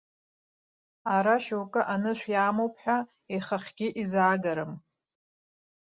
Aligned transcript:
Ара 1.15 1.35
шьоукы 1.43 1.81
анышә 1.93 2.25
иамоуп 2.33 2.73
ҳәа 2.81 2.97
ихахьгьы 3.35 3.87
изаагарым. 4.01 4.73